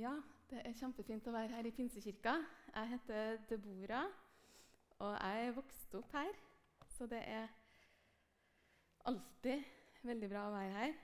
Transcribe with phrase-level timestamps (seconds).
[0.00, 0.14] Ja,
[0.48, 2.32] det er kjempefint å være her i Pinsekirka.
[2.72, 3.98] Jeg heter Debora,
[4.96, 6.30] og jeg er vokst opp her.
[6.88, 7.50] Så det er
[9.10, 9.66] alltid
[10.08, 10.96] veldig bra å være her.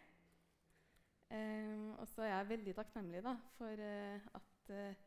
[1.28, 5.06] Um, og så er jeg veldig takknemlig da, for uh, at uh,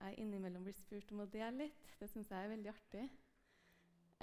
[0.00, 1.94] jeg innimellom blir spurt om å dele litt.
[2.00, 3.08] Det syns jeg er veldig artig.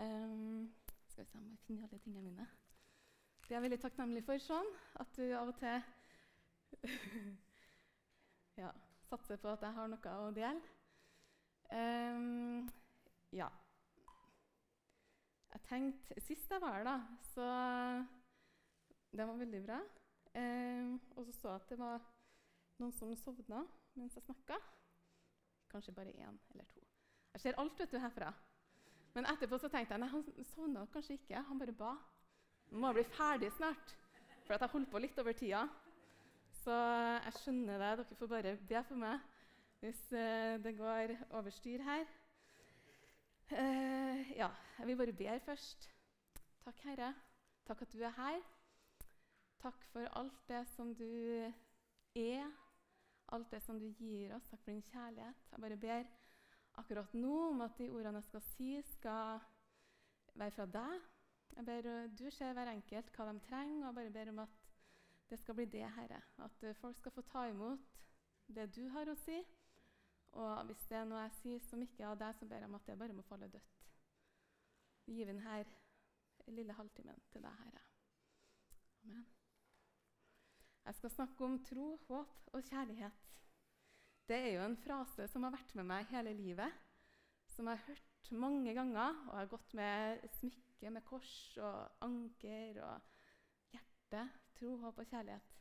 [0.02, 0.72] Um,
[1.12, 2.50] skal vi se om jeg finner alle tingene mine.
[3.44, 7.38] Det er jeg veldig takknemlig for, sånn at du av og til
[8.58, 8.72] ja,
[9.10, 10.74] satser på at jeg har noe å dele.
[11.68, 12.68] Um,
[13.36, 13.48] ja.
[15.52, 16.94] Jeg tenkte Sist jeg var her, da,
[17.34, 17.48] så
[19.12, 19.80] Det var veldig bra.
[20.38, 22.04] Um, og så så jeg at det var
[22.78, 23.64] noen som sovna
[23.98, 24.60] mens jeg snakka.
[25.72, 26.84] Kanskje bare én eller to.
[27.34, 28.30] Jeg ser alt vet du, herfra.
[29.16, 31.42] Men etterpå så tenkte jeg nei, han sovna kanskje ikke.
[31.50, 31.96] Han bare ba.
[32.70, 33.96] Nå må jeg bli ferdig snart,
[34.46, 35.64] for jeg holdt på litt over tida.
[36.68, 37.90] Så jeg skjønner det.
[37.96, 39.22] Dere får bare be for meg
[39.80, 42.10] hvis uh, det går over styr her.
[43.54, 45.88] Uh, ja, jeg vil bare be først.
[46.66, 47.14] Takk, Herre.
[47.70, 48.44] Takk at du er her.
[49.64, 52.52] Takk for alt det som du er,
[53.32, 54.52] alt det som du gir oss.
[54.52, 55.48] Takk for din kjærlighet.
[55.54, 56.14] Jeg bare ber
[56.84, 59.40] akkurat nå om at de ordene jeg skal si, skal
[60.36, 61.12] være fra deg.
[61.56, 64.57] Jeg ber Du ser hver enkelt hva de trenger, og jeg bare ber om at
[65.30, 66.22] det skal bli det, Herre.
[66.44, 67.80] At eh, folk skal få ta imot
[68.48, 69.38] det du har å si.
[70.38, 72.70] Og hvis det er noe jeg sier som ikke er av deg, så ber jeg
[72.70, 73.84] om at det bare må falle dødt.
[75.08, 75.58] Gi denne
[76.52, 77.84] lille halvtimen til deg, Herre.
[79.04, 79.26] Amen.
[80.88, 83.24] Jeg skal snakke om tro, håp og kjærlighet.
[84.28, 86.72] Det er jo en frase som har vært med meg hele livet,
[87.52, 89.16] som jeg har hørt mange ganger.
[89.28, 93.24] Og jeg har gått med smykke med kors og anker og
[93.76, 94.24] hjerte,
[94.58, 95.54] tro, håp og kjærlighet.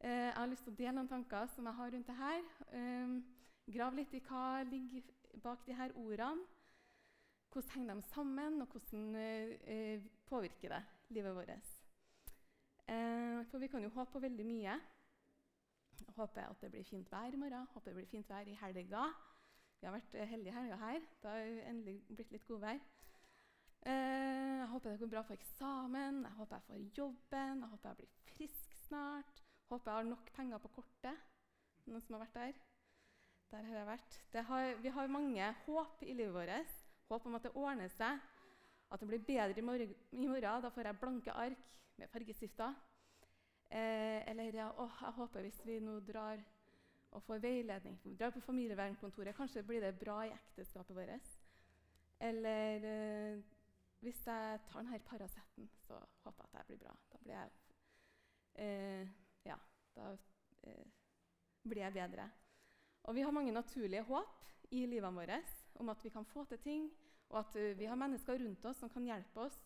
[0.00, 2.44] Eh, jeg har lyst til å dele noen tanker som jeg har rundt det her.
[2.76, 3.16] Eh,
[3.74, 5.08] grav litt i hva ligger
[5.42, 6.46] bak de her ordene.
[7.48, 10.82] Hvordan henger de sammen, og hvordan eh, påvirker det
[11.16, 11.72] livet vårt?
[12.88, 14.76] Eh, for vi kan jo håpe på veldig mye.
[16.18, 19.08] Håper at det blir fint vær i morgen, håper det blir fint vær i helga.
[19.80, 21.00] Vi har vært heldige helga her.
[21.22, 22.78] Det har endelig blitt litt godvær.
[23.86, 27.88] Eh, jeg håper det går bra på eksamen, jeg håper jeg får jobben, jeg håper
[27.88, 29.44] jeg blir frisk snart.
[29.68, 31.28] Håper jeg har nok penger på kortet.
[31.86, 32.58] Noen som har vært der?
[33.50, 34.18] Der har jeg vært.
[34.48, 36.74] Har, vi har mange håp i livet vårt.
[37.08, 38.20] Håp om at det ordner seg,
[38.90, 39.94] at det blir bedre i morgen.
[40.12, 42.76] I morgen da får jeg blanke ark med fargestifter.
[43.68, 46.40] Eh, eller ja, å, jeg håper hvis vi nå drar
[47.16, 51.30] og får veiledning, drar på familievernkontoret, kanskje blir det bra i ekteskapet vårt.
[52.20, 53.38] Eller eh,
[54.04, 56.94] hvis jeg tar denne Paraceten, så håper jeg at jeg blir bra.
[57.12, 57.50] Da blir jeg,
[58.54, 59.08] eh,
[59.44, 59.56] ja,
[59.96, 60.12] da,
[60.62, 60.84] eh,
[61.62, 62.28] blir jeg bedre.
[63.08, 65.40] Og vi har mange naturlige håp i livene våre
[65.80, 66.90] om at vi kan få til ting,
[67.28, 69.56] og at uh, vi har mennesker rundt oss som kan hjelpe oss,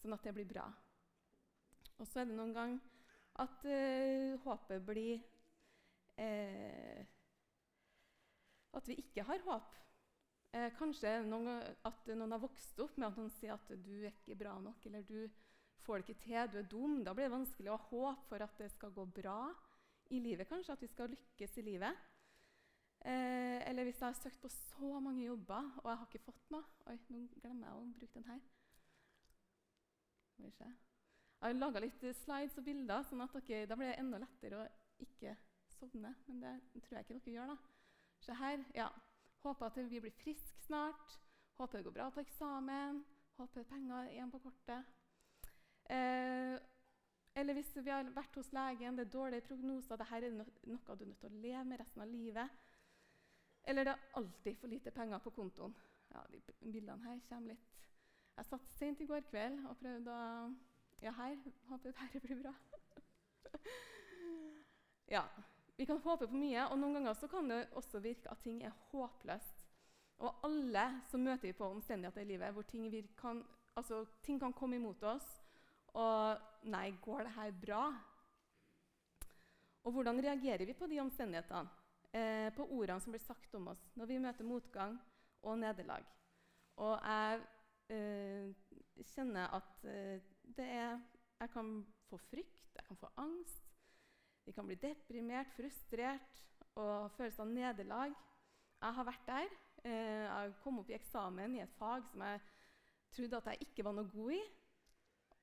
[0.00, 0.66] sånn at det blir bra.
[2.00, 2.78] Og så er det noen gang
[3.40, 5.20] at eh, håpet blir
[6.18, 7.04] eh,
[8.74, 9.76] At vi ikke har håp.
[10.50, 14.10] Eh, kanskje noen, at noen har vokst opp med at noen sier at du er
[14.10, 15.28] ikke bra nok, eller du
[15.84, 16.96] får det ikke til, du er dum.
[17.06, 19.40] Da blir det vanskelig å ha håp for at det skal gå bra
[20.10, 22.06] i livet, kanskje, at vi skal lykkes i livet.
[23.00, 26.50] Eh, eller hvis jeg har søkt på så mange jobber, og jeg har ikke fått
[26.52, 28.42] noe Oi, nå glemmer jeg å bruke den her.
[30.40, 34.58] Jeg har laga litt slides og bilder, sånn at okay, da blir det enda lettere
[34.60, 34.66] å
[35.04, 35.36] ikke
[35.78, 36.10] sovne.
[36.26, 37.54] Men det tror jeg ikke dere gjør.
[37.54, 37.56] da.
[38.26, 38.66] Se her.
[38.76, 38.90] ja.
[39.44, 41.18] Håper at vi blir friske snart.
[41.56, 43.04] Håper det går bra på eksamen.
[43.36, 44.84] Håper penger igjen på kortet.
[45.90, 46.56] Eh,
[47.34, 51.04] eller hvis vi har vært hos legen, det er dårlige prognoser, dette er noe du
[51.04, 52.58] er nødt til å leve med resten av livet.
[53.64, 55.76] Eller det er alltid for lite penger på kontoen.
[56.10, 56.40] Ja, de
[56.72, 57.76] bildene her kommer litt
[58.36, 60.50] Jeg satt sent i går kveld og prøvde å
[61.00, 61.36] Ja, her.
[61.68, 62.52] Håper dette blir bra.
[65.14, 65.22] ja.
[65.80, 68.58] Vi kan håpe på mye, og noen ganger så kan det også virke at ting
[68.68, 69.62] er håpløst.
[70.20, 73.40] Og alle så møter vi på omstendigheter i livet hvor ting kan,
[73.80, 75.30] altså, ting kan komme imot oss.
[75.96, 76.36] Og
[76.68, 77.84] Nei, går det her bra?
[79.88, 81.72] Og hvordan reagerer vi på de omstendighetene?
[82.12, 84.98] Eh, på ordene som blir sagt om oss når vi møter motgang
[85.46, 86.04] og nederlag.
[86.76, 87.40] Og jeg
[87.96, 88.52] eh,
[89.14, 91.00] kjenner at eh, det er
[91.40, 93.69] Jeg kan få frykt, jeg kan få angst.
[94.50, 96.38] Vi kan bli deprimert, frustrert
[96.74, 98.14] og følelse av nederlag.
[98.82, 99.52] Jeg har vært der.
[99.84, 102.40] Eh, jeg kom opp i eksamen i et fag som jeg
[103.14, 104.40] trodde at jeg ikke var noe god i.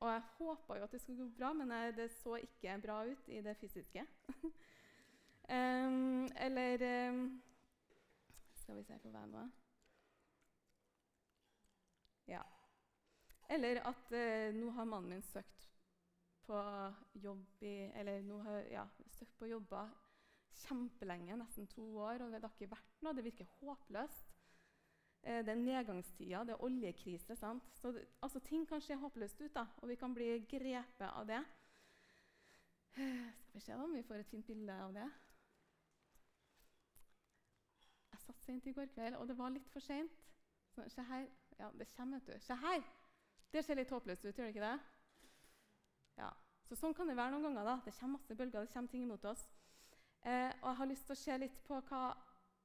[0.02, 3.32] Og jeg håpa jo at det skulle gå bra, men det så ikke bra ut
[3.32, 4.04] i det fysiske.
[5.48, 6.84] Eller
[8.60, 9.48] Skal vi se på hva var
[12.28, 12.44] Ja.
[13.56, 15.57] Eller at eh, nå har mannen min søkt
[16.48, 16.60] på
[17.22, 19.92] jobb i Eller nå har ja, søkt på jobber
[20.58, 23.16] kjempelenge, nesten to år, og det har ikke vært noe.
[23.18, 24.34] Det virker håpløst.
[25.24, 27.36] Eh, det er nedgangstider, det er oljekrise.
[27.36, 27.64] sant?
[27.76, 31.44] Så altså, Ting kan se håpløst ut, da, og vi kan bli grepet av det.
[32.98, 35.10] Eh, skal vi se om vi får et fint bilde av det.
[38.12, 40.24] Jeg satt sent i går kveld, og det var litt for seint.
[40.88, 41.28] Se her.
[41.60, 42.46] Ja, det kommer, vet du.
[42.46, 42.84] Se her!
[43.52, 44.97] Det ser litt håpløst ut, gjør det ikke det?
[46.68, 47.64] Så Sånn kan det være noen ganger.
[47.64, 47.80] da.
[47.86, 49.48] Det kommer masse bølger, det kommer ting imot oss.
[50.24, 52.02] Eh, og jeg har lyst til å se litt på hva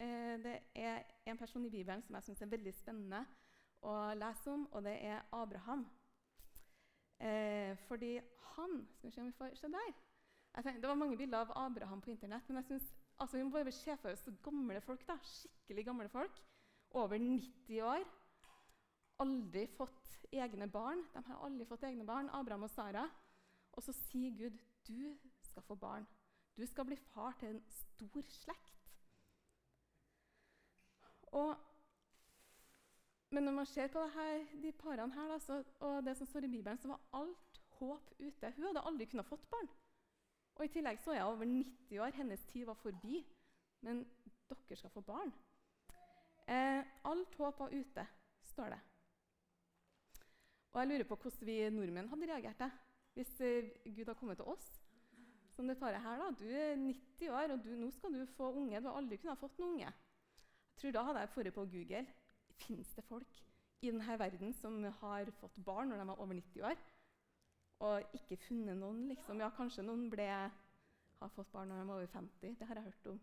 [0.00, 3.20] eh, Det er en person i Bibelen som jeg syns er veldig spennende
[3.86, 5.84] å lese om, og det er Abraham.
[7.20, 8.16] Eh, fordi
[8.56, 9.92] han Skal vi se om vi får se der.
[10.54, 12.88] Tenker, det var mange bilder av Abraham på Internett, men jeg synes,
[13.18, 15.06] altså, vi må bare se for oss gamle folk.
[15.06, 16.42] da, Skikkelig gamle folk.
[16.90, 18.04] Over 90 år.
[19.22, 21.06] Aldri fått egne barn.
[21.14, 23.06] De har aldri fått egne barn, Abraham og Sara.
[23.72, 24.58] Og så sier Gud,
[24.88, 26.06] 'Du skal få barn'.
[26.56, 28.72] Du skal bli far til en stor slekt.
[31.26, 31.56] Og,
[33.30, 36.44] men når man ser på her, de parene her, da, så, og det som står
[36.44, 38.52] i Bibelen, så var alt håp ute.
[38.56, 39.68] Hun hadde aldri kunnet fått barn.
[40.54, 42.16] Og I tillegg så er hun over 90 år.
[42.16, 43.22] Hennes tid var forbi.
[43.80, 44.04] Men
[44.48, 45.32] dere skal få barn.
[46.46, 48.06] Eh, alt håp var ute,
[48.42, 48.80] står det.
[50.72, 52.70] Og jeg lurer på hvordan vi nordmenn hadde reagert det,
[53.16, 54.70] hvis eh, Gud har kommet til oss
[55.52, 56.18] som det paret her.
[56.18, 58.80] da, Du er 90 år, og du, nå skal du få unge.
[58.80, 59.92] Du har aldri kunnet fått noen unge.
[60.72, 62.06] Jeg tror Da hadde jeg vært på Google.
[62.62, 63.38] Fins det folk
[63.82, 66.82] i denne verden som har fått barn når de var over 90 år?
[67.82, 69.40] Og ikke funnet noen, liksom.
[69.42, 70.28] Ja, kanskje noen ble,
[71.20, 72.56] har fått barn når de var over 50.
[72.58, 73.20] Det har jeg hørt om.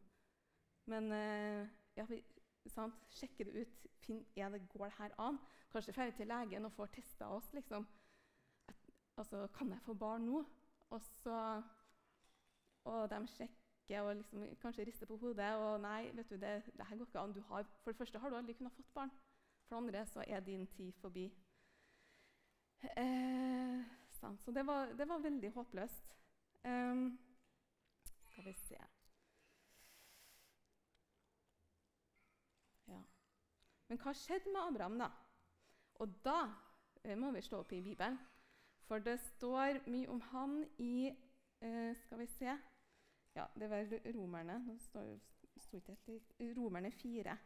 [0.85, 2.06] Men eh, ja,
[2.68, 3.07] sant?
[3.15, 3.88] sjekke det ut.
[4.03, 5.39] Finn, er det, går det her an?
[5.71, 7.53] Kanskje drar til legen og får testa oss.
[7.53, 7.88] liksom.
[9.19, 10.45] Altså, Kan jeg få barn nå?
[10.89, 11.62] Og så
[12.83, 15.56] og de sjekker og liksom, kanskje rister på hodet.
[15.56, 17.36] og nei, vet du, det, det her går ikke an.
[17.50, 19.12] Har, for det første har du aldri kunnet fått barn.
[19.68, 21.25] For det andre så er din tid forbi.
[22.98, 26.16] Eh, så det var, det var, veldig håpløst.
[26.66, 27.19] Um,
[28.31, 28.77] skal vi se
[32.88, 33.01] Ja.
[33.88, 35.12] Men hva skjedde med Abraham, da?
[35.95, 36.39] Og da
[37.04, 38.19] eh, må vi slå opp i Bibelen.
[38.89, 41.09] For det står mye om han i
[41.62, 42.57] eh, Skal vi se
[43.38, 44.57] ja, det var romerne.
[44.65, 45.19] Nå står,
[45.62, 47.38] står ikke Romerne 4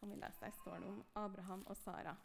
[0.00, 0.44] kan vi lese.
[0.44, 2.16] Der står det om Abraham og Sara.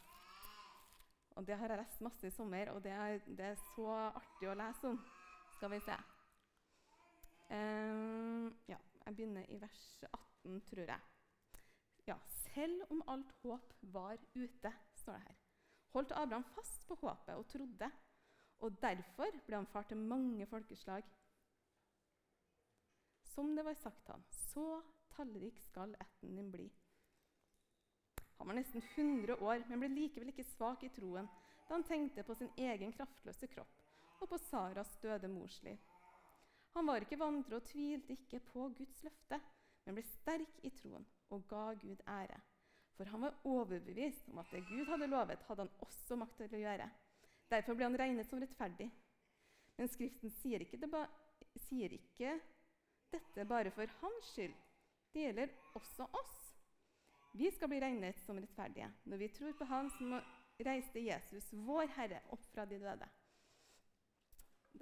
[1.36, 4.50] Og Det har jeg lest masse i sommer, og det er, det er så artig
[4.50, 5.00] å lese om.
[5.58, 5.98] Skal vi se.
[7.52, 11.00] Um, ja, jeg begynner i vers 18, tror jeg.
[12.08, 12.16] Ja,
[12.54, 15.38] selv om alt håp var ute, står det her,
[15.96, 17.92] holdt Abraham fast på håpet og trodde.
[18.64, 21.04] Og derfor ble han far til mange folkeslag.
[23.34, 24.82] Som det var sagt han, så
[25.16, 26.70] tallrik skal ætten din bli.
[28.38, 31.28] Han var nesten 100 år, men ble likevel ikke svak i troen
[31.66, 35.78] da han tenkte på sin egen kraftløse kropp og på Saras døde mors liv.
[36.76, 39.40] Han var ikke vantro og tvilte ikke på Guds løfte,
[39.86, 42.38] men ble sterk i troen og ga Gud ære.
[42.96, 46.58] For han var overbevist om at det Gud hadde lovet, hadde han også makt til
[46.60, 46.90] å gjøre.
[47.52, 48.90] Derfor ble han regnet som rettferdig.
[49.78, 51.04] Men Skriften sier ikke, ba,
[51.68, 52.38] sier ikke
[53.14, 54.56] dette bare for hans skyld.
[55.14, 56.40] Det gjelder også oss.
[57.36, 60.16] Vi skal bli regnet som rettferdige når vi tror på Han som
[60.64, 63.08] reiste Jesus, vår Herre, opp fra de døde.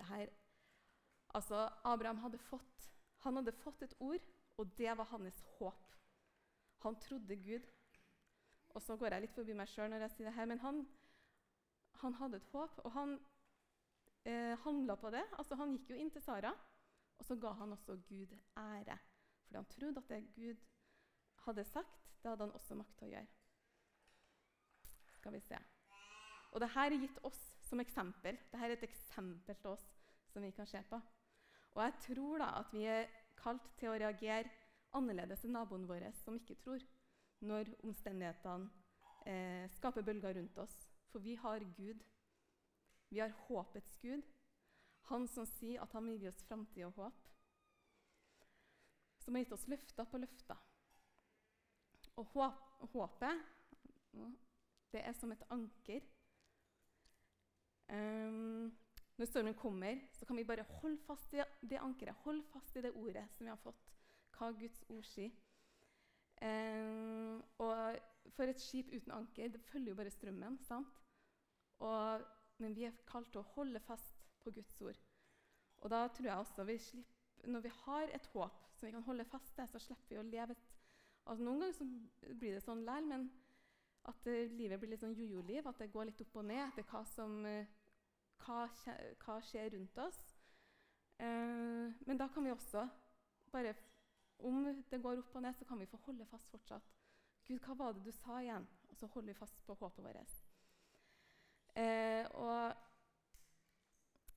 [0.10, 0.30] Her,
[1.34, 2.90] altså, Abraham hadde fått,
[3.26, 4.22] han hadde fått et ord,
[4.58, 5.96] og det var hans håp.
[6.86, 7.66] Han trodde Gud.
[8.70, 10.84] Og så går jeg litt forbi meg sjøl når jeg sier det her, men han,
[12.02, 13.18] han hadde et håp, og han
[14.26, 15.24] eh, handla på det.
[15.38, 16.54] Altså, han gikk jo inn til Sara.
[17.20, 18.98] Og så ga han også Gud ære.
[19.46, 20.56] Fordi han trodde at det Gud
[21.46, 23.28] hadde sagt, det hadde han også makt til å gjøre.
[25.20, 25.60] Skal vi se.
[26.52, 28.38] Og dette er gitt oss som eksempel.
[28.52, 29.86] Dette er et eksempel til oss
[30.34, 31.00] som vi kan se på.
[31.74, 33.08] Og jeg tror da at vi er
[33.40, 34.52] kalt til å reagere
[34.94, 36.84] annerledes enn naboen vår som ikke tror,
[37.44, 38.70] når omstendighetene
[39.26, 40.76] eh, skaper bølger rundt oss.
[41.14, 42.02] For vi har Gud.
[43.10, 44.26] Vi har håpets Gud.
[45.12, 47.28] Han som sier at han vil gi oss framtid og håp.
[49.22, 50.58] Som har gitt oss løfter på løfter.
[52.18, 52.26] Og
[52.94, 53.46] håpet,
[54.94, 56.02] det er som et anker.
[57.94, 58.74] Um,
[59.18, 62.82] når stormen kommer, så kan vi bare holde fast i det ankeret, holde fast i
[62.82, 63.90] det ordet som vi har fått.
[64.34, 65.30] hva Guds ord sier.
[66.42, 68.00] Um, og
[68.34, 70.58] for et skip uten anker det følger jo bare strømmen.
[70.66, 71.03] sant?
[71.84, 72.24] Og,
[72.64, 75.00] men vi er kalt til å holde fast på Guds ord.
[75.84, 77.10] Og da tror jeg også vi slipper,
[77.44, 80.30] Når vi har et håp som vi kan holde fast til, så slipper vi å
[80.30, 80.70] leve et
[81.26, 83.26] altså Noen ganger blir det sånn likevel, men
[84.12, 85.68] at uh, livet blir litt sånn jojo-liv.
[85.68, 87.68] At det går litt opp og ned etter hva som uh,
[88.44, 88.64] hva,
[89.24, 90.20] hva, skjer rundt oss.
[91.20, 92.88] Uh, men da kan vi også
[93.54, 93.76] bare
[94.44, 96.88] Om det går opp og ned, så kan vi få holde fast fortsatt.
[97.48, 98.66] Gud, hva var det du sa igjen?
[98.90, 100.34] Og så holder vi fast på håpet vårt.
[101.76, 102.76] Og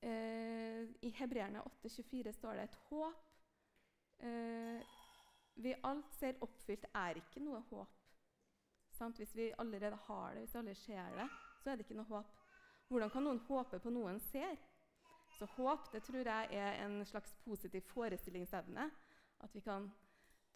[0.01, 3.23] Eh, I Hebreerne 8,24 står det et håp
[4.21, 4.81] eh,
[5.57, 7.93] vi alt ser oppfylt, er ikke noe håp.
[8.93, 9.17] Sant?
[9.17, 11.27] Hvis vi allerede har det, hvis vi alle ser det,
[11.63, 12.35] så er det ikke noe håp.
[12.87, 14.53] Hvordan kan noen håpe på noe en ser?
[15.39, 18.85] Så håp det tror jeg er en slags positiv forestillingsevne.
[19.41, 19.89] At vi kan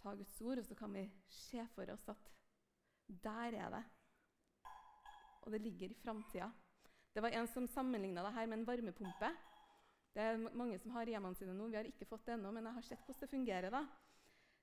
[0.04, 2.30] ta Guds ord, og så kan vi se for oss at
[3.26, 3.84] der er det.
[5.42, 6.52] Og det ligger i framtida.
[7.14, 9.32] Det var en som sammenligna det her med en varmepumpe.
[10.14, 11.68] Det er mange som har hjemmene sine nå.
[11.72, 13.70] Vi har ikke fått det ennå, men jeg har sett hvordan det fungerer.
[13.72, 13.86] da.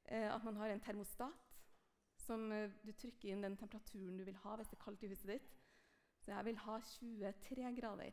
[0.04, 1.48] Eh, at man har en termostat
[2.16, 5.10] som eh, du trykker inn den temperaturen du vil ha hvis det er kaldt i
[5.12, 5.50] huset ditt.
[6.24, 8.12] Så jeg vil ha 23 grader.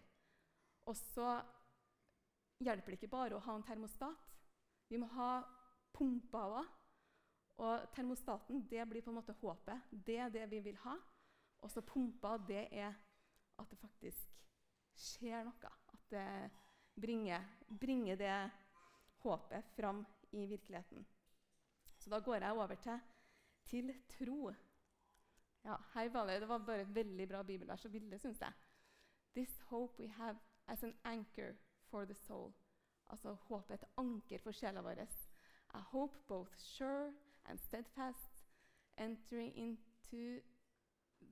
[0.86, 1.42] Og så
[2.64, 4.28] hjelper det ikke bare å ha en termostat.
[4.90, 5.30] Vi må ha
[5.96, 6.74] pumper òg.
[7.64, 9.92] Og termostaten det blir på en måte håpet.
[10.06, 10.98] Det er det vi vil ha.
[11.64, 12.94] Og så pumpa, det er
[13.60, 14.32] at det faktisk
[14.96, 15.72] skjer noe.
[15.94, 16.52] At det
[17.02, 18.38] bringer, bringer det
[19.24, 21.06] håpet fram i virkeligheten.
[21.98, 23.00] Så da går jeg over til,
[23.66, 24.54] til tro.
[25.66, 28.54] Ja, her var det, det var bare et veldig bra bibelvers og bilde, syns jeg.
[29.36, 31.56] This hope we have as an anchor
[31.90, 32.54] for the soul.
[33.08, 35.08] Altså håpet et anker for sjela vår.
[35.74, 37.14] A hope both sure
[37.46, 38.46] and steadfast,
[38.98, 40.42] entering into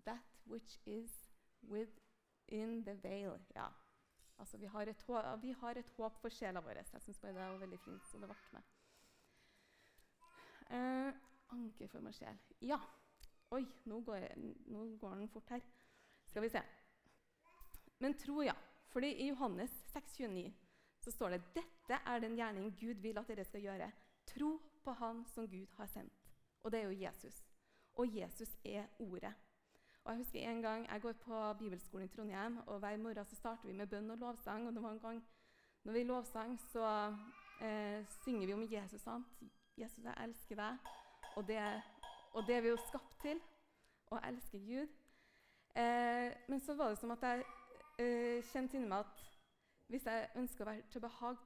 [0.06, 1.30] that which is
[1.62, 2.03] with
[2.48, 3.40] In the veil.
[3.56, 3.68] Ja.
[4.38, 5.06] Altså, vi har, et,
[5.42, 6.82] vi har et håp for sjela vår.
[6.82, 8.06] Jeg syns det var veldig fint.
[8.12, 8.64] så det ble med.
[10.74, 11.14] Eh,
[11.54, 12.40] anker for meg sjel.
[12.62, 12.80] Ja.
[13.54, 14.28] Oi, nå går,
[14.74, 15.62] nå går, den fort her.
[16.26, 16.62] Skal vi se.
[18.00, 18.56] Men tro, ja.
[18.90, 20.52] Fordi i Johannes 6,29
[21.04, 23.92] så står det dette er den gjerning Gud vil at dere skal gjøre.
[24.28, 26.30] Tro på Han som Gud har sendt.
[26.64, 27.44] Og det er jo Jesus.
[27.96, 29.34] Og Jesus er Ordet.
[30.06, 33.36] Og Jeg husker en gang jeg går på bibelskolen i Trondheim, og hver morgen så
[33.36, 34.68] starter vi med bønn og lovsang.
[34.68, 35.24] Og det var en gang
[35.84, 37.16] når vi lovsang, så
[37.62, 39.02] eh, synger vi om Jesus.
[39.02, 39.28] sant?
[39.78, 40.78] Jesus, jeg elsker deg.
[41.36, 41.82] Og det,
[42.34, 43.40] og det er vi jo skapt til.
[44.12, 44.92] Å elsker Gud.
[45.76, 47.46] Eh, men så var det som at jeg
[48.00, 49.24] eh, kjente inni meg at
[49.88, 51.40] hvis jeg ønsker å være til behag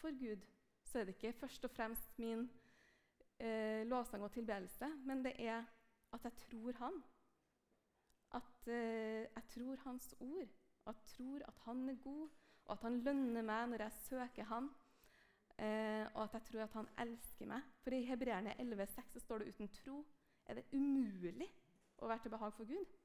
[0.00, 0.42] for Gud,
[0.84, 2.48] så er det ikke først og fremst min
[3.38, 5.62] eh, lovsang og tilbedelse, men det er
[6.12, 7.02] at jeg tror Han
[8.34, 10.48] at eh, jeg tror hans ord,
[10.84, 12.28] og jeg tror at han er god,
[12.64, 14.70] og at han lønner meg når jeg søker han,
[15.58, 17.62] eh, og at jeg tror at han elsker meg.
[17.82, 20.04] For i Hebreerne 11,6 står det uten tro
[20.46, 21.48] er det umulig
[21.98, 22.96] å være til behag for Gud.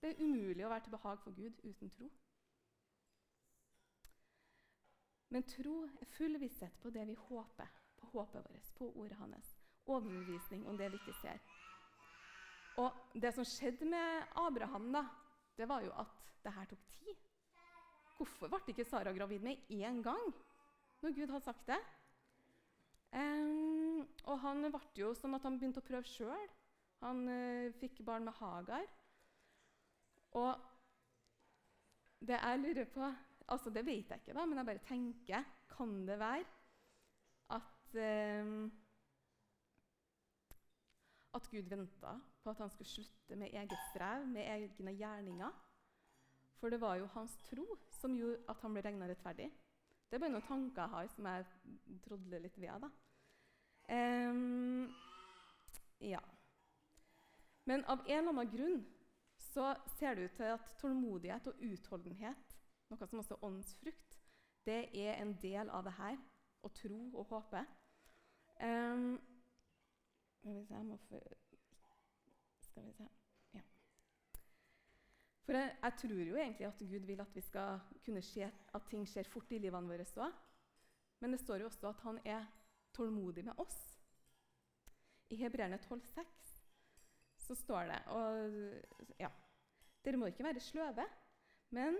[0.00, 2.10] Det er umulig å være til behag for Gud uten tro.
[5.34, 9.56] Men tro er full visshet på det vi håper, på håpet vårt, på ordet hans.
[9.86, 11.40] Overbevisning om det vi ikke ser.
[12.82, 15.04] Og det som skjedde med Abraham, da,
[15.58, 17.20] det var jo at det her tok tid.
[18.18, 20.34] Hvorfor ble ikke Sara gravid med én gang
[21.02, 21.80] når Gud hadde sagt det?
[23.14, 26.48] Um, og han ble jo sånn at han begynte å prøve sjøl.
[27.04, 28.86] Han uh, fikk barn med Hagar.
[30.34, 30.70] Og
[32.24, 33.06] det jeg lurer på
[33.52, 36.46] altså Det vet jeg ikke, da, men jeg bare tenker Kan det være
[37.52, 37.96] at
[38.42, 38.70] um,
[41.34, 45.50] at Gud venta på at han skulle slutte med eget strev, med egne gjerninger.
[46.60, 49.50] For det var jo hans tro som gjorde at han ble regna rettferdig.
[50.08, 52.84] Det er bare noen tanker jeg har som jeg trodler litt ved.
[52.84, 52.90] da.
[53.90, 54.94] Um,
[56.00, 56.20] ja.
[57.64, 58.78] Men av en eller annen grunn
[59.50, 62.56] så ser det ut til at tålmodighet og utholdenhet,
[62.90, 64.16] noe som også er åndsfrukt,
[64.64, 66.16] det er en del av det her.
[66.64, 67.60] Å tro og håpe.
[68.62, 69.18] Um,
[70.44, 71.18] skal vi se jeg må få,
[72.60, 73.04] Skal vi se
[73.54, 73.60] ja.
[75.46, 78.82] For jeg, jeg, tror jo egentlig at Gud vil at vi skal kunne se at
[78.90, 80.34] ting skjer fort i livene våre òg.
[81.20, 82.44] Men det står jo også at han er
[82.92, 83.78] tålmodig med oss.
[85.30, 86.52] I Hebreerne 12,6
[87.46, 88.58] så står det og,
[89.20, 89.32] ja,
[90.04, 91.08] Dere må ikke være sløve,
[91.70, 91.96] men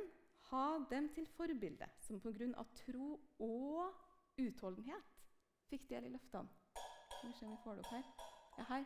[0.50, 5.24] ha dem til forbilde, som på grunn av tro og utholdenhet
[5.72, 6.52] fikk del i løftene.
[6.76, 8.33] Skal vi se om vi får det opp her.
[8.58, 8.84] Ja, her.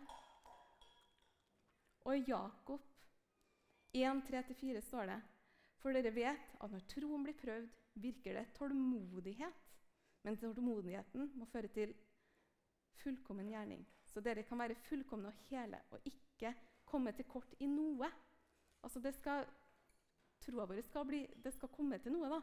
[2.09, 2.85] Og i Jakob
[3.97, 5.19] 1.3-4 står det
[5.79, 9.65] For dere vet at når troen blir prøvd, virker det tålmodighet.
[10.25, 11.95] Men tålmodigheten må føre til
[13.03, 13.85] fullkommen gjerning.
[14.07, 16.55] Så dere kan være fullkomne og hele og ikke
[16.89, 18.09] komme til kort i noe.
[18.83, 19.47] Altså det skal,
[20.41, 22.41] Troa vår skal, bli, det skal komme til noe, da.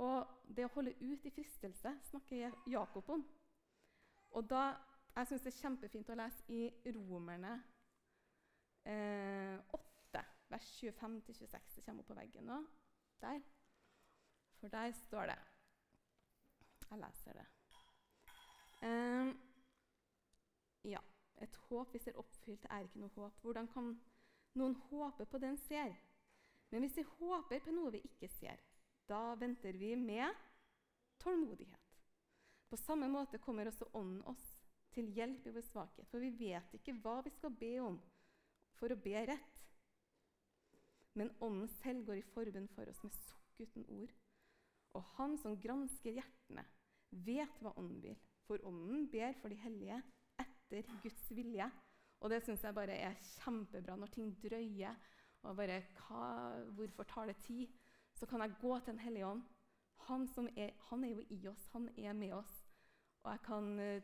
[0.00, 3.24] Og det å holde ut i fristelse snakker Jakob om.
[4.30, 4.74] Og da,
[5.14, 7.54] Jeg syns det er kjempefint å lese i Romerne
[8.86, 11.74] eh, 8, vers 25-26.
[11.76, 12.60] Det kommer opp på veggen nå.
[13.20, 13.40] Der.
[14.60, 15.38] For der står det
[16.90, 17.46] Jeg leser det.
[18.86, 19.32] Eh,
[20.92, 21.02] ja.
[21.40, 23.36] Et håp vi ser oppfylt, er ikke noe håp.
[23.42, 23.94] Hvordan kan
[24.60, 25.94] noen håpe på det en ser?
[26.70, 28.60] Men hvis vi håper på noe vi ikke ser,
[29.08, 30.36] da venter vi med
[31.18, 31.96] tålmodighet.
[32.70, 34.49] På samme måte kommer også Ånden oss
[34.94, 37.98] til hjelp i vår svakhet, for vi vet ikke hva vi skal be om
[38.78, 39.58] for å be rett.
[41.18, 44.14] Men Ånden selv går i forbund for oss med sukk uten ord.
[44.96, 46.64] Og Han som gransker hjertene,
[47.10, 50.00] vet hva Ånden vil, for Ånden ber for de hellige
[50.40, 51.66] etter Guds vilje.
[52.20, 54.96] Og det syns jeg bare er kjempebra når ting drøyer.
[55.42, 56.24] og bare, hva,
[56.76, 57.68] Hvorfor tar det tid?
[58.20, 59.42] så kan jeg gå til Den hellige ånd.
[59.96, 62.66] Han, er, han, er, jo i oss, han er med oss.
[63.22, 64.02] Og jeg kan, eh,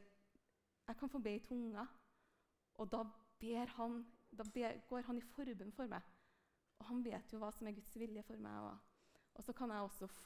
[0.86, 1.86] jeg kan få be i tunga.
[2.74, 3.02] Og da,
[3.76, 4.06] han,
[4.38, 6.02] da ber, går han i forbund for meg.
[6.78, 8.68] Og han vet jo hva som er Guds vilje for meg.
[8.68, 8.76] Og,
[9.34, 9.72] og så kan,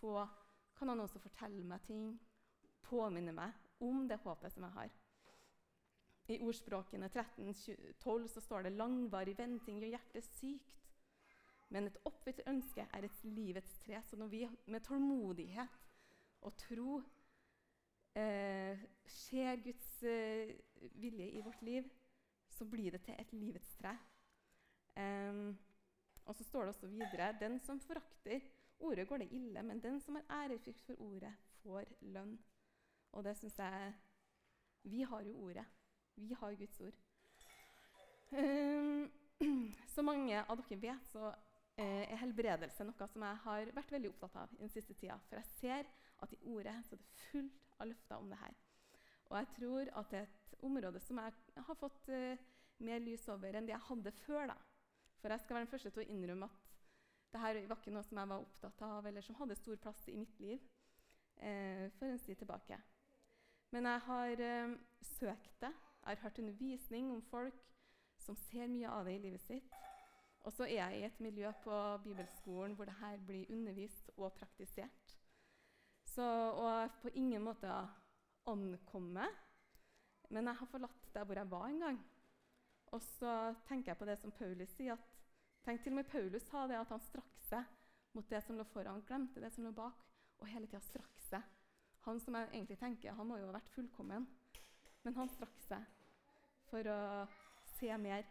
[0.01, 0.27] få,
[0.79, 2.19] kan, han også fortelle meg ting,
[2.83, 4.99] påminne meg om det håpet som jeg har.
[6.31, 10.77] I ordspråkene 13-12 så står det 'langvarig venting gjør hjertet sykt'.
[11.71, 14.03] Men et oppfylt ønske er et livets tre.
[14.03, 15.79] Så når vi med tålmodighet
[16.41, 17.01] og tro
[18.15, 20.55] eh, ser Guds eh,
[20.95, 21.89] vilje i vårt liv,
[22.51, 23.97] så blir det til et livets tre.
[24.97, 25.59] Um,
[26.25, 28.41] og så står det også videre Den som forakter
[28.81, 32.39] ordet, går det ille, men den som har ærefrykt for ordet, får lønn.
[33.13, 33.95] Og det syns jeg
[34.83, 35.65] Vi har jo ordet.
[36.17, 36.93] Vi har Guds ord.
[38.33, 39.11] Um,
[39.87, 41.33] som mange av dere vet, så
[41.81, 45.17] Eh, er helbredelse noe som jeg har vært veldig opptatt av i den siste tida.
[45.29, 45.89] For jeg ser
[46.23, 48.57] at i ordet så er det fullt av løfter om det her.
[49.31, 52.49] Og jeg tror at det er et område som jeg har fått uh,
[52.85, 54.47] mer lys over enn det jeg hadde før.
[54.51, 54.57] da.
[55.21, 56.67] For jeg skal være den første til å innrømme at
[57.31, 60.17] dette var ikke noe som jeg var opptatt av, eller som hadde stor plass i
[60.19, 62.81] mitt liv uh, for en tid tilbake.
[63.71, 64.79] Men jeg har uh,
[65.13, 65.71] søkt det.
[66.01, 67.67] Jeg har hørt undervisning om folk
[68.21, 69.79] som ser mye av det i livet sitt.
[70.41, 75.20] Og så er jeg i et miljø på bibelskolen hvor dette blir undervist og praktisert.
[76.11, 76.27] Så,
[76.59, 77.71] og på ingen måte
[78.51, 79.29] ankommet.
[80.31, 82.01] men jeg har forlatt der hvor jeg var en gang.
[82.95, 84.93] Og så tenker jeg på det som Paulus sier.
[84.93, 85.07] at,
[85.65, 87.65] tenk Til og med Paulus sa det, at han strakk seg
[88.15, 88.99] mot det som lå foran.
[88.99, 90.03] Han glemte det som lå bak,
[90.39, 91.43] og hele tida strakk seg.
[92.07, 94.27] Han som jeg egentlig tenker, han må jo ha vært fullkommen,
[95.05, 95.85] men han strakk seg
[96.71, 97.01] for å
[97.77, 98.25] se mer.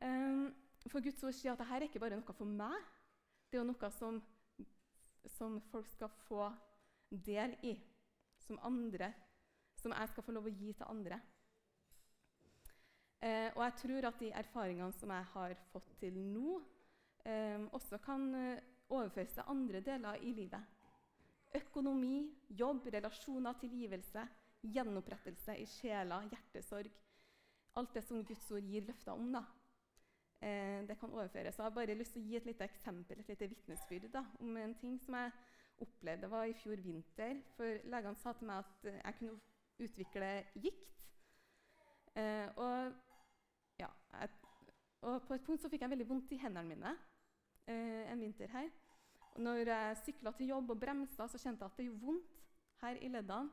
[0.00, 0.48] Um,
[0.88, 2.78] for Guds ord sier at dette er ikke bare noe for meg.
[3.50, 4.20] Det er jo noe som,
[5.26, 6.48] som folk skal få
[7.10, 7.74] del i.
[8.38, 9.12] Som andre,
[9.76, 11.20] som jeg skal få lov å gi til andre.
[13.20, 16.60] Eh, og jeg tror at de erfaringene som jeg har fått til nå,
[17.28, 20.78] eh, også kan eh, overføres til andre deler i livet.
[21.54, 24.24] Økonomi, jobb, relasjoner, tilgivelse,
[24.62, 26.90] gjenopprettelse i sjela, hjertesorg.
[27.76, 29.32] Alt det som Guds ord gir løfter om.
[29.32, 29.44] da
[30.42, 31.58] eh, det kan overføres.
[31.58, 34.74] Jeg har bare lyst til å gi et lite eksempel, et lite vitnesbyrd om en
[34.80, 35.32] ting som jeg
[35.80, 37.40] opplevde var i fjor vinter.
[37.56, 39.38] For legene sa til meg at jeg kunne
[39.80, 41.06] utvikle gikt.
[42.16, 42.92] Eh, og,
[43.78, 44.28] ja, jeg,
[45.00, 46.94] og, på et punkt så fikk jeg veldig vondt i hendene mine
[47.70, 48.68] eh, en vinter her.
[49.30, 52.40] Og når jeg sykla til jobb og bremsa, så kjente jeg at det gjorde vondt
[52.82, 53.50] her i leddene.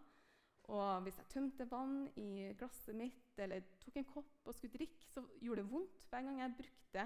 [0.67, 5.05] Og hvis jeg tømte vann i glasset mitt eller tok en kopp og skulle drikke,
[5.13, 6.01] så gjorde det vondt.
[6.09, 7.05] Hver gang jeg brukte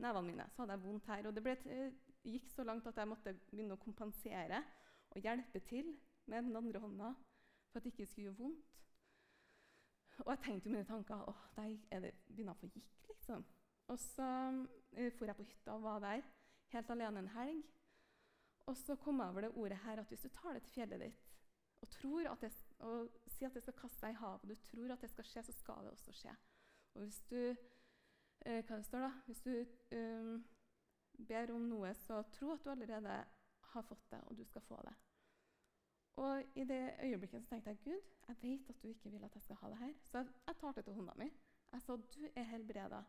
[0.00, 1.28] nevene mine, så hadde jeg vondt her.
[1.28, 1.56] Og det ble,
[2.24, 4.62] gikk så langt at jeg måtte begynne å kompensere
[5.12, 5.92] og hjelpe til
[6.32, 7.10] med den andre hånda
[7.68, 8.72] for at det ikke skulle gjøre vondt.
[10.24, 13.44] Og jeg tenkte jo mine tanker åh, der er det begynner å få gikk, liksom.
[13.92, 16.24] Og så uh, for jeg på hytta og var der
[16.72, 17.64] helt alene en helg.
[18.70, 21.02] Og så kom jeg over det ordet her at hvis du tar det til fjellet
[21.04, 21.32] ditt
[21.84, 22.48] og tror at det
[22.84, 25.28] og si at jeg skal kaste deg i havet, og du tror at det skal
[25.28, 26.34] skje, så skal det også skje.
[26.94, 29.10] Og hvis du eh, hva det står da?
[29.26, 29.54] Hvis du
[29.96, 30.44] um,
[31.28, 33.16] ber om noe, så tro at du allerede
[33.72, 34.94] har fått det, og du skal få det.
[36.22, 39.34] Og i det øyeblikket så tenkte jeg Gud, jeg vet at du ikke vil at
[39.34, 39.94] jeg skal ha det her.
[40.04, 41.30] Så jeg, jeg tar det til hånda mi.
[41.72, 43.02] Jeg sa du er helbreda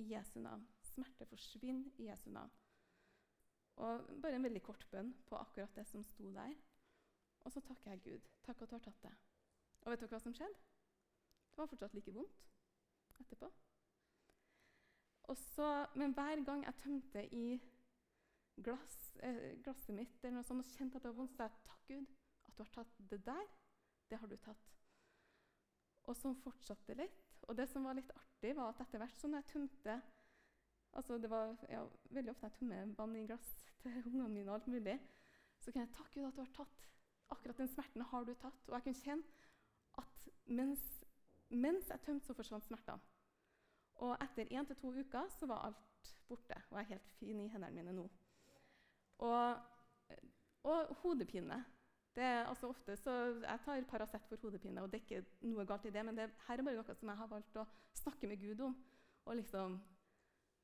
[0.00, 0.64] i Jesu navn.
[0.80, 2.52] Smerte forsvinner i Jesu navn.
[3.76, 6.54] Og bare en veldig kort bønn på akkurat det som sto der.
[7.44, 8.30] Og så takker jeg Gud.
[8.46, 9.12] Takk at du har tatt det.
[9.82, 10.58] Og vet dere hva som skjedde?
[11.52, 12.48] Det var fortsatt like vondt
[13.20, 13.50] etterpå.
[15.32, 17.46] Så, men hver gang jeg tømte i
[18.62, 21.62] glass, eh, glasset mitt eller noe sånt, og kjente at det var vondt, sa jeg
[21.68, 22.10] takk Gud
[22.48, 23.46] at du har tatt det der.
[24.10, 24.72] Det har du tatt.
[26.04, 27.30] Og så fortsatte litt.
[27.48, 30.00] Og det som var litt artig, var at etter hvert som jeg tømte
[30.92, 33.46] altså det var ja, Veldig ofte jeg tømmer vann i glass
[33.80, 34.98] til ungene mine, og alt mulig,
[35.58, 36.91] så kan jeg takke Gud at du har tatt.
[37.32, 38.68] Akkurat den smerten har du tatt.
[38.68, 39.22] Og jeg kunne kjenne
[40.02, 40.84] at mens,
[41.48, 43.00] mens jeg tømte, så forsvant smertene.
[44.02, 47.40] Og etter én til to uker så var alt borte, og jeg er helt fin
[47.40, 48.08] i hendene mine nå.
[49.22, 49.56] Og,
[50.62, 51.64] og hodepine.
[52.14, 55.64] Det er altså ofte, så Jeg tar Paracet for hodepine, og det er ikke noe
[55.66, 57.64] galt i det, men det her er bare noe som jeg har valgt å
[58.02, 58.74] snakke med Gud om.
[59.24, 59.78] Og liksom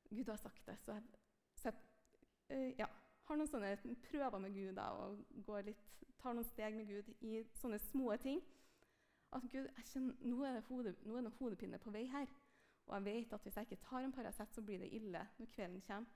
[0.09, 1.03] Gud har sagt det, så jeg,
[1.55, 1.77] så jeg
[2.57, 2.85] uh, ja,
[3.29, 5.81] har noen sånne prøver med Gud da, og litt,
[6.19, 8.41] tar noen steg med Gud i sånne små ting.
[9.35, 12.29] At Gud, kjenner, nå er, hode, nå er det hodepine på vei her.
[12.89, 15.51] Og jeg vet at hvis jeg ikke tar en Paracet, så blir det ille når
[15.53, 16.15] kvelden kommer.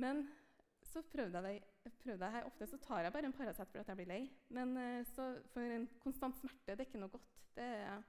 [0.00, 0.24] Men
[0.86, 2.46] så prøvde jeg det prøvde jeg her.
[2.48, 4.22] Ofte så tar jeg bare en Paracet fordi jeg blir lei.
[4.48, 7.36] Men så for en konstant smerte det er ikke noe godt.
[7.60, 8.00] Er,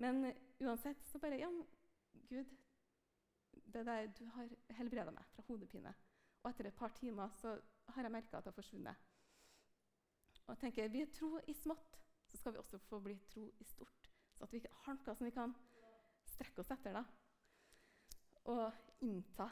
[0.00, 0.30] men
[0.62, 1.50] uansett så bare Ja,
[2.30, 2.44] Gud,
[3.72, 5.92] det der, du har helbreda meg fra hodepine.
[6.42, 7.54] Og etter et par timer så
[7.94, 8.96] har jeg merka at det har forsvunnet.
[10.46, 13.52] Og jeg tenker, Vi er tro i smått, så skal vi også få bli tro
[13.58, 14.10] i stort.
[14.34, 15.54] Så at vi har noe som vi kan
[16.26, 17.04] strekke oss etter da,
[18.44, 18.72] og
[19.04, 19.50] innta.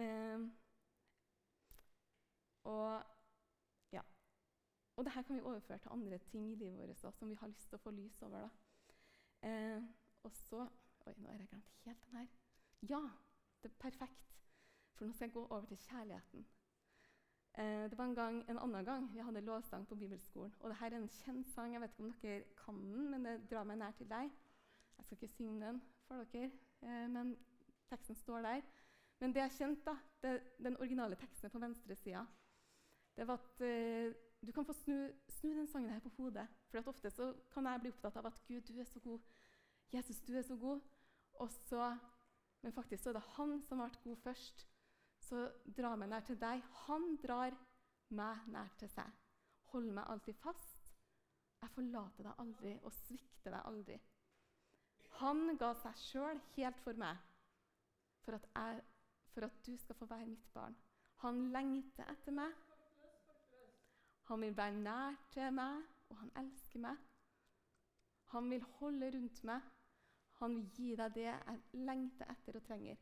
[0.00, 0.46] Um,
[2.64, 3.02] og
[3.92, 4.02] ja.
[4.96, 7.48] Og dette kan vi overføre til andre ting i livet vårt da, som vi har
[7.52, 8.40] lyst til å få lys over.
[8.40, 8.50] da.
[9.48, 9.82] Eh,
[10.22, 10.68] og så
[11.06, 12.26] Oi, nå har jeg glemt helt den her.
[12.88, 13.00] Ja,
[13.62, 14.34] det er perfekt.
[15.00, 16.42] For nå skal jeg gå over til kjærligheten.
[17.58, 20.52] Eh, det var en, gang, en annen gang vi hadde lovsang på bibelskolen.
[20.60, 21.72] Og dette er en kjent sang.
[21.72, 24.28] Jeg vet ikke om dere kan den, men det drar meg nær til deg.
[24.98, 26.50] Jeg skal ikke synge den for dere,
[26.82, 27.32] eh, men
[27.88, 28.60] teksten står der.
[29.24, 32.26] Men det jeg kjente, da, det, den originale teksten på venstre sida
[33.16, 34.14] det var at eh,
[34.46, 36.46] du kan få snu, snu, den sangen her på hodet.
[36.68, 39.18] For ofte så kan jeg bli opptatt av at Gud, du er så god.
[39.92, 40.80] Jesus, du er så god.
[41.50, 41.96] Så,
[42.62, 44.69] men faktisk så er det han som ble god først.
[45.30, 45.46] Så
[45.78, 46.62] dra meg nær til deg.
[46.88, 47.54] Han drar
[48.18, 49.10] meg nær til seg.
[49.70, 50.88] Hold meg alltid fast.
[51.60, 53.98] Jeg forlater deg aldri og svikter deg aldri.
[55.20, 57.18] Han ga seg sjøl helt for meg,
[58.24, 58.80] for at, jeg,
[59.34, 60.74] for at du skal få være mitt barn.
[61.22, 62.54] Han lengter etter meg.
[64.30, 67.06] Han vil være nær til meg, og han elsker meg.
[68.32, 69.70] Han vil holde rundt meg.
[70.40, 72.98] Han vil gi deg det jeg lengter etter og trenger.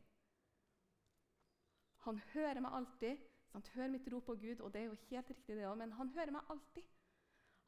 [2.09, 3.25] Han hører meg alltid.
[3.51, 3.69] Sant?
[3.75, 6.09] Hører mitt rop på Gud, og det er jo helt riktig, det òg, men han
[6.15, 6.85] hører meg alltid.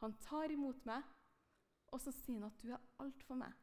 [0.02, 1.06] Han tar imot meg,
[1.94, 3.54] og så sier han at du er alt for meg.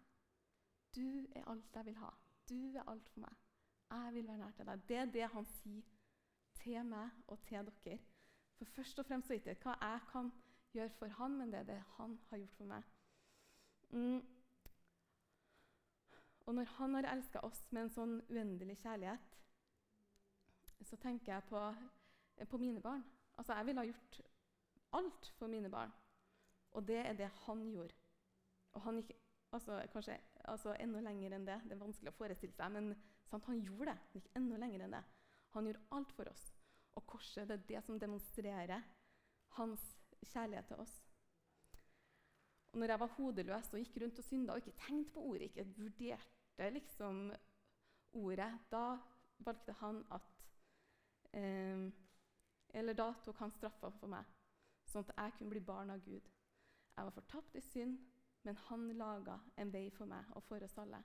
[0.94, 2.10] Du er alt jeg vil ha.
[2.48, 3.34] Du er alt for meg.
[3.90, 4.84] Jeg vil være nær til deg.
[4.88, 5.90] Det er det han sier
[6.60, 7.98] til meg og til dere.
[8.58, 10.32] For først og fremst så er det hva jeg kan
[10.74, 12.82] gjøre for han, men det er det han har gjort for meg.
[13.90, 14.20] Mm.
[16.46, 19.38] Og når han har elska oss med en sånn uendelig kjærlighet,
[20.86, 21.62] så tenker jeg på,
[22.50, 23.04] på mine barn.
[23.38, 24.20] Altså, jeg ville ha gjort
[24.98, 25.92] alt for mine barn.
[26.70, 27.94] Og det er det han gjorde.
[28.76, 29.12] Og han gikk
[29.52, 31.58] altså, kanskje altså, enda lenger enn det.
[31.64, 32.92] Det er vanskelig å forestille seg, men
[33.30, 33.98] sant, han gjorde det.
[34.12, 35.02] Han gikk enda lenger enn det.
[35.56, 36.46] Han gjorde alt for oss.
[36.98, 38.86] Og korset det er det som demonstrerer
[39.58, 39.84] hans
[40.32, 40.96] kjærlighet til oss.
[42.72, 45.48] Og når jeg var hodeløs og gikk rundt og synda og ikke tenkte på ordet,
[45.48, 47.30] ikke vurderte liksom
[48.18, 48.98] ordet, da
[49.46, 50.37] valgte han at
[51.32, 51.88] eh,
[52.68, 54.24] Eller da tok han straffa for meg,
[54.84, 56.26] sånn at jeg kunne bli barn av Gud.
[56.96, 57.96] Jeg var fortapt i synd,
[58.44, 61.00] men han laga en vei for meg og for oss alle.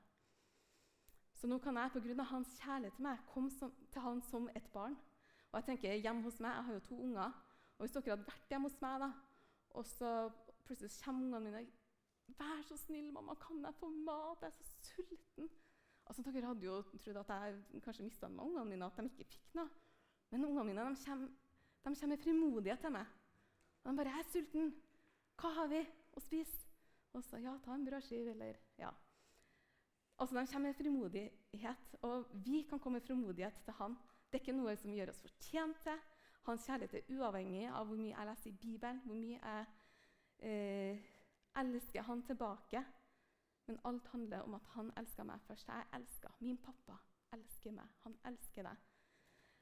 [1.33, 2.23] Så nå kan jeg pga.
[2.23, 4.97] hans kjærlighet til meg komme som, til han som et barn.
[5.51, 7.31] Og jeg tenker hjemme hos meg, jeg har jo to unger.
[7.77, 9.11] Og hvis dere hadde vært hjemme hos meg, da,
[9.69, 10.11] og så
[10.65, 11.67] plutselig kommer ungene mine
[12.27, 14.37] 'Vær så snill, mamma, kan jeg få mat?
[14.41, 15.49] Jeg er så sulten.'
[16.05, 19.55] Altså, Dere hadde jo trodd at jeg kanskje mista ungene mine, at de ikke fikk
[19.55, 19.69] noe.
[20.33, 21.27] Men ungene mine de kommer,
[21.83, 23.09] de kommer med frimodighet til meg.
[23.85, 24.71] De bare er sulten.
[25.37, 25.81] Hva har vi
[26.17, 26.69] å spise?'
[27.13, 28.89] Og så 'Ja, ta en brødskive', eller ja.
[30.17, 33.97] Altså, De kommer med frimodighet, og vi kan komme med frimodighet til han.
[34.31, 35.99] Det er ikke noe som gjør oss fortjent til.
[36.43, 39.65] Hans kjærlighet er uavhengig av hvor mye jeg leser i Bibelen, hvor mye jeg
[40.39, 41.03] eh,
[41.55, 42.85] elsker han tilbake.
[43.67, 45.67] Men alt handler om at han elsker meg først.
[45.67, 46.29] Jeg elsker.
[46.39, 46.97] Min pappa
[47.33, 47.85] elsker meg.
[48.03, 48.75] Han elsker deg.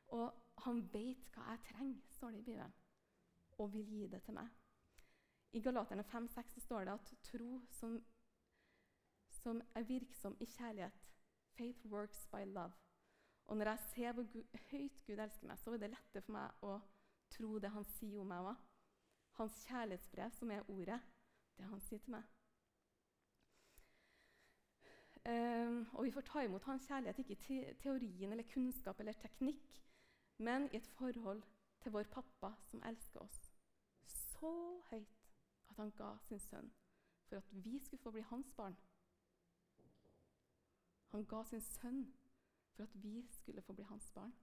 [0.07, 0.34] Og
[0.65, 2.74] han vet hva jeg trenger, står det i Bibelen,
[3.58, 4.50] og vil gi det til meg.
[5.54, 7.97] I Galaterne 5,6 står det at tro som,
[9.41, 11.08] som er virksom i kjærlighet
[11.58, 12.71] Faith works by love.
[13.45, 16.36] Og når jeg ser hvor Gud, høyt Gud elsker meg, så er det lettere for
[16.38, 16.78] meg å
[17.32, 18.62] tro det han sier om meg òg.
[19.39, 21.00] Hans kjærlighetsbrev, som er ordet,
[21.58, 22.30] det han sier til meg.
[25.21, 29.19] Um, og vi får ta imot hans kjærlighet ikke i te teorien eller kunnskap eller
[29.21, 29.82] teknikk,
[30.41, 31.43] men i et forhold
[31.82, 33.41] til vår pappa som elsker oss
[34.41, 35.27] så høyt
[35.69, 36.71] at han ga sin sønn
[37.27, 38.77] for at vi skulle få bli hans barn.
[41.12, 42.01] Han ga sin sønn
[42.73, 44.34] for at vi skulle få bli hans barn.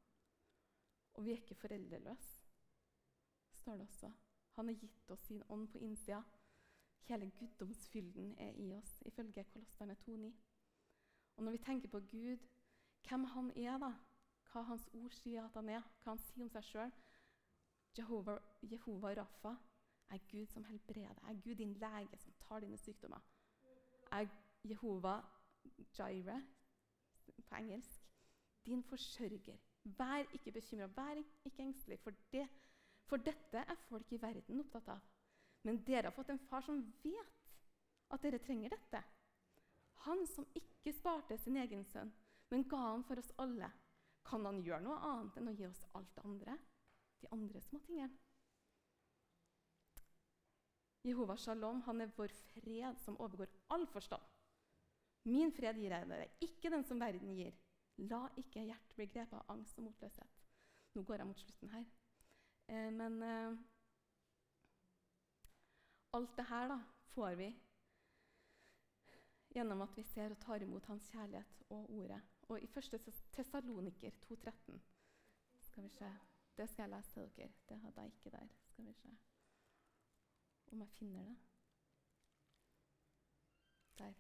[1.14, 2.42] Og vi er ikke foreldreløse,
[3.52, 4.12] står det også.
[4.54, 6.22] Han har gitt oss sin ånd på innsida.
[7.08, 10.32] Hele guddomsfylden er i oss, ifølge Kolosserne 2,9.
[11.36, 12.38] Og når vi tenker på Gud,
[13.08, 13.92] hvem han er, da,
[14.52, 16.92] hva hans ord sier at han er, hva han sier om seg sjøl
[17.98, 19.54] Jehova, Jehova Rafa
[20.14, 23.20] er Gud som helbreder, er Gud din lege som tar dine sykdommer.
[24.12, 24.28] Er
[24.64, 25.18] Jehova
[25.98, 26.42] Jireh
[27.48, 28.06] på engelsk
[28.66, 29.56] din forsørger.
[29.84, 32.48] Vær ikke bekymra, vær ikke engstelig, for, det,
[33.06, 35.00] for dette er folk i verden opptatt av.
[35.62, 37.36] Men dere har fått en far som vet
[38.12, 39.02] at dere trenger dette.
[40.06, 42.12] Han som ikke sparte sin egen sønn,
[42.50, 43.70] men ga han for oss alle.
[44.28, 46.56] Kan han gjøre noe annet enn å gi oss alt det andre?
[47.22, 48.18] De andre småtingene.
[51.06, 54.24] Jehova Shalom han er vår fred som overgår all forstand.
[55.28, 57.56] Min fred gir jeg dere, ikke den som verden gir.
[58.10, 60.44] La ikke hjertet bli grepet av angst og motløshet.
[60.94, 61.86] Nå går jeg mot slutten her.
[62.68, 63.56] Eh, men eh,
[66.18, 66.76] alt det her
[67.14, 67.48] får vi
[69.56, 72.20] gjennom at vi ser og tar imot Hans kjærlighet og ordet.
[72.48, 73.14] Og i 1.
[73.32, 74.78] Tessaloniker 2,13
[75.60, 76.12] Skal vi se
[76.56, 77.52] Det skal jeg lese til dere.
[77.68, 78.48] Det hadde jeg ikke der.
[78.64, 79.08] Skal vi se
[80.72, 81.36] om jeg finner det.
[83.98, 84.12] Der.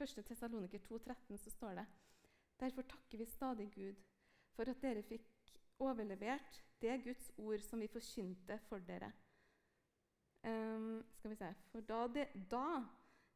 [0.00, 0.24] 1.
[0.26, 1.86] Tessaloniker 2,13 så står det
[2.60, 3.94] Derfor takker vi stadig Gud
[4.50, 9.12] for at dere fikk overlevert det Guds ord som vi forkynte for dere.
[10.42, 12.84] Um, skal vi se For da, de, da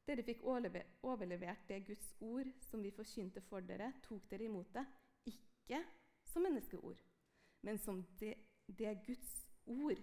[0.06, 4.84] dere fikk overlevert det Guds ord som vi forkynte for dere, tok dere imot det,
[5.30, 5.82] ikke
[6.26, 6.98] som menneskeord,
[7.62, 8.34] men som det,
[8.66, 9.30] det Guds
[9.66, 10.00] ord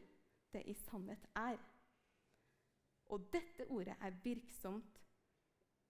[0.53, 1.59] det i sannhet er.
[3.09, 5.01] Og dette ordet er virksomt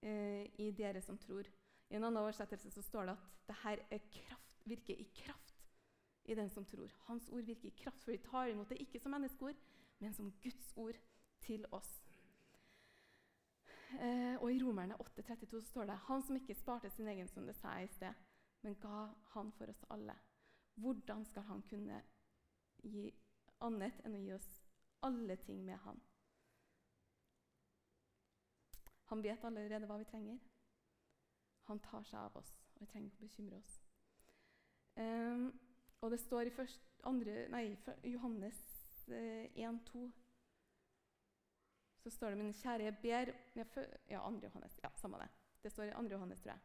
[0.02, 1.48] eh, i dere som tror.
[1.90, 5.56] I en annen oversettelse så står det at dette kraft, virker i kraft
[6.24, 6.90] i den som tror.
[7.08, 9.56] Hans ord virker i kraft, for vi tar imot det ikke som menneskeord,
[9.98, 10.98] men som Guds ord
[11.40, 12.02] til oss.
[13.98, 17.56] Eh, og I Romerne 8,32 står det Han som ikke sparte sin egen som det
[17.58, 18.14] sa jeg i sted,
[18.62, 20.14] men ga han for oss alle.
[20.74, 22.02] Hvordan skal han kunne
[22.82, 23.10] gi
[23.60, 24.48] annet enn å gi oss
[25.02, 25.98] alle ting med han?
[29.10, 30.38] Han vet allerede hva vi trenger.
[31.66, 33.74] Han tar seg av oss, og vi trenger ikke å bekymre oss.
[35.00, 35.50] Um,
[36.00, 37.64] og det står i først, andre, nei,
[38.04, 38.58] Johannes
[39.10, 40.06] eh, 1,2
[42.00, 44.40] så står det min kjære, jeg ber Ja, 2.
[44.42, 44.78] Johannes.
[44.82, 45.28] Ja, samme det.
[45.62, 46.08] Det står i 2.
[46.10, 46.60] Johannes, tror jeg.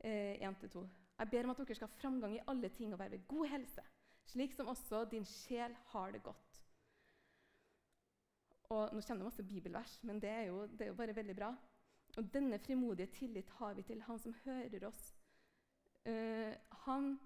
[0.00, 0.88] Eh, 1-2.
[1.18, 3.46] Jeg ber om at dere skal ha framgang i alle ting og være ved god
[3.46, 3.82] helse,
[4.26, 6.62] slik som også din sjel har det godt.
[8.70, 11.36] Og Nå kommer det masse bibelvers, men det er, jo, det er jo bare veldig
[11.36, 11.54] bra.
[12.16, 15.14] Og denne frimodige tillit har vi til Han som hører oss.
[16.08, 16.54] Uh,
[16.86, 17.18] han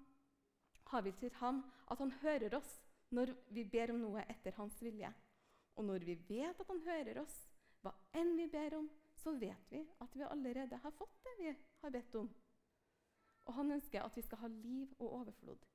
[0.87, 4.81] har vi til ham at han hører oss når vi ber om noe etter hans
[4.83, 5.13] vilje.
[5.75, 7.35] Og når vi vet at han hører oss,
[7.83, 11.51] hva enn vi ber om, så vet vi at vi allerede har fått det vi
[11.81, 12.29] har bedt om.
[13.45, 15.67] Og han ønsker at vi skal ha liv og overflod.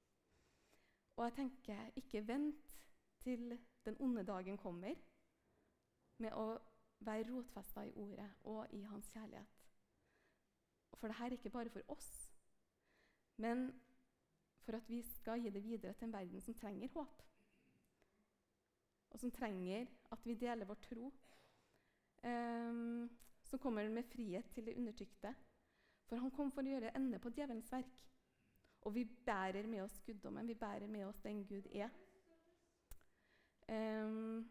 [1.17, 2.73] Og jeg tenker, ikke vent
[3.21, 4.95] til den onde dagen kommer
[6.21, 6.47] med å
[7.05, 9.61] være rotfesta i ordet og i hans kjærlighet.
[11.01, 12.11] For dette er ikke bare for oss,
[13.41, 13.71] men
[14.65, 17.23] for at vi skal gi det videre til en verden som trenger håp.
[19.11, 21.11] Og som trenger at vi deler vår tro.
[22.23, 23.09] Um,
[23.43, 25.35] som kommer med frihet til det undertrykte.
[26.09, 28.05] For han kom for å gjøre ende på djevelens verk.
[28.87, 30.49] Og vi bærer med oss guddommen.
[30.49, 31.91] Vi bærer med oss den Gud er.
[33.71, 34.51] Um,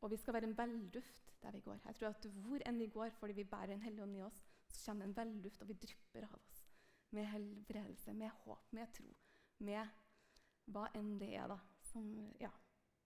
[0.00, 1.78] og vi skal være en velduft der vi går.
[1.86, 4.40] Jeg tror at Hvor enn vi går fordi vi bærer en hellig ånd i oss,
[4.68, 6.66] så kommer en velduft, og vi drypper av oss
[7.10, 9.08] med helbredelse, med håp, med tro,
[9.58, 9.86] med
[10.70, 11.58] hva enn det er, da.
[11.90, 12.06] Som,
[12.40, 12.50] ja,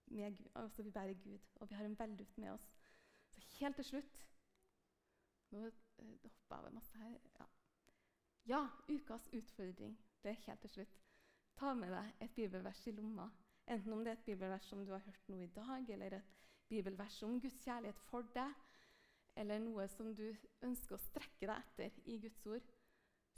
[0.07, 2.69] med Gud, altså vi bærer Gud, og vi har en velluft med oss.
[3.27, 4.25] Så helt til slutt
[5.51, 5.71] Nå uh,
[6.23, 7.17] hopper jeg over masse her.
[7.39, 7.45] Ja.
[8.45, 9.99] ja, ukas utfordring.
[10.23, 11.01] Det er helt til slutt.
[11.55, 13.29] Ta med deg et bibelvers i lomma.
[13.67, 16.33] Enten om det er et bibelvers som du har hørt nå i dag, eller et
[16.67, 18.51] bibelvers om Guds kjærlighet for deg,
[19.35, 20.25] eller noe som du
[20.61, 22.73] ønsker å strekke deg etter i Guds ord.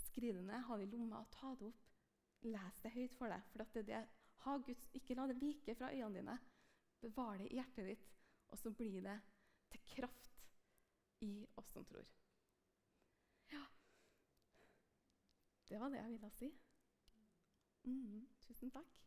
[0.07, 1.85] Skriv det ned, ha det i lomma og ta det opp.
[2.47, 3.43] Les det høyt for deg.
[3.51, 4.03] for det er det.
[4.45, 6.39] Ha Guds, Ikke la det vike fra øynene dine.
[7.01, 8.07] Bevar det i hjertet ditt,
[8.47, 9.17] og så blir det
[9.71, 10.47] til kraft
[11.21, 12.05] i oss som tror.
[13.51, 13.65] Ja
[15.69, 16.51] Det var det jeg ville si.
[17.83, 19.06] Mm, tusen takk.